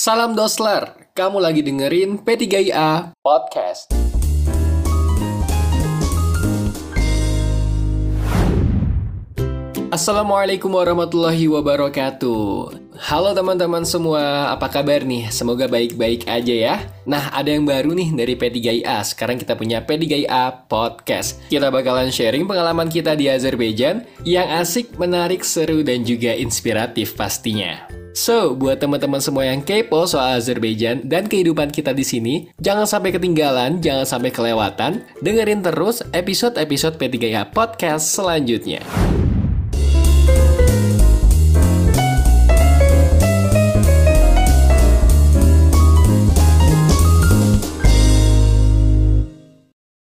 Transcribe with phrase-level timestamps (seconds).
[0.00, 3.92] Salam Dosler, kamu lagi dengerin P3IA Podcast.
[9.92, 12.72] Assalamualaikum warahmatullahi wabarakatuh.
[12.96, 15.28] Halo teman-teman semua, apa kabar nih?
[15.28, 16.76] Semoga baik-baik aja ya.
[17.04, 19.04] Nah, ada yang baru nih dari P3IA.
[19.04, 21.44] Sekarang kita punya P3IA Podcast.
[21.52, 27.99] Kita bakalan sharing pengalaman kita di Azerbaijan yang asik, menarik, seru, dan juga inspiratif pastinya.
[28.16, 33.14] So, buat teman-teman semua yang kepo soal Azerbaijan dan kehidupan kita di sini, jangan sampai
[33.14, 39.09] ketinggalan, jangan sampai kelewatan, dengerin terus episode-episode P3IA Podcast selanjutnya.